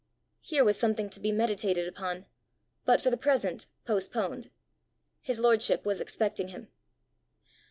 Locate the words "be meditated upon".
1.19-2.25